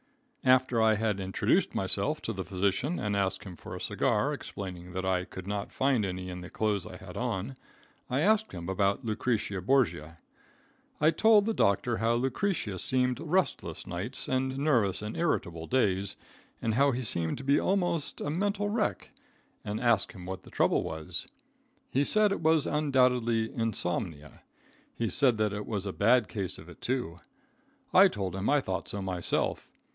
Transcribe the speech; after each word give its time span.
After 0.43 0.81
I 0.81 0.95
had 0.95 1.19
introduced 1.19 1.75
myself 1.75 2.19
to 2.23 2.33
the 2.33 2.43
physician 2.43 2.97
and 2.97 3.15
asked 3.15 3.43
him 3.43 3.55
for 3.55 3.75
a 3.75 3.79
cigar, 3.79 4.33
explaining 4.33 4.93
that 4.93 5.05
I 5.05 5.23
could 5.25 5.45
not 5.45 5.71
find 5.71 6.03
any 6.03 6.29
in 6.31 6.41
the 6.41 6.49
clothes 6.49 6.87
I 6.87 6.97
had 6.97 7.15
on, 7.15 7.55
I 8.09 8.21
asked 8.21 8.51
him 8.51 8.67
about 8.67 9.05
Lucretia 9.05 9.61
Borgia. 9.61 10.17
I 10.99 11.11
told 11.11 11.45
the 11.45 11.53
doctor 11.53 11.97
how 11.97 12.15
Lucretia 12.15 12.79
seemed 12.79 13.19
restless 13.19 13.85
nights 13.85 14.27
and 14.27 14.57
nervous 14.57 15.03
and 15.03 15.15
irritable 15.15 15.67
days, 15.67 16.15
and 16.59 16.73
how 16.73 16.89
he 16.89 17.03
seemed 17.03 17.37
to 17.37 17.43
be 17.43 17.59
almost 17.59 18.19
a 18.19 18.31
mental 18.31 18.69
wreck, 18.69 19.11
and 19.63 19.79
asked 19.79 20.13
him 20.13 20.25
what 20.25 20.41
the 20.41 20.49
trouble 20.49 20.81
was. 20.81 21.27
He 21.91 22.03
said 22.03 22.31
it 22.31 22.41
was 22.41 22.65
undoubtedly 22.65 23.53
"insomnia." 23.53 24.41
He 24.95 25.09
said 25.09 25.37
that 25.37 25.53
it 25.53 25.67
was 25.67 25.85
a 25.85 25.93
bad 25.93 26.27
case 26.27 26.57
of 26.57 26.67
it, 26.67 26.81
too. 26.81 27.19
I 27.93 28.07
told 28.07 28.35
him 28.35 28.49
I 28.49 28.59
thought 28.59 28.87
so 28.87 29.03
myself. 29.03 29.69